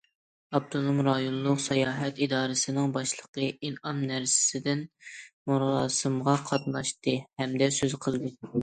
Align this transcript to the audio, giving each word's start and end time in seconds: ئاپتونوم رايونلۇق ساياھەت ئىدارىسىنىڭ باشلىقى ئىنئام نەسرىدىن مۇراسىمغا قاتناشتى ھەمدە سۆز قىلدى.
ئاپتونوم 0.57 1.01
رايونلۇق 1.07 1.59
ساياھەت 1.65 2.21
ئىدارىسىنىڭ 2.27 2.95
باشلىقى 2.97 3.51
ئىنئام 3.53 4.01
نەسرىدىن 4.15 4.83
مۇراسىمغا 5.53 6.39
قاتناشتى 6.51 7.19
ھەمدە 7.45 7.75
سۆز 7.81 8.01
قىلدى. 8.07 8.39